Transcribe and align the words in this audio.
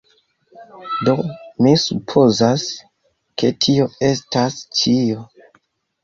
Do, 1.07 1.11
mi 1.65 1.73
supozas, 1.81 2.63
ke 3.41 3.51
tio 3.65 3.85
estas 4.07 4.57
ĉio 4.79 5.27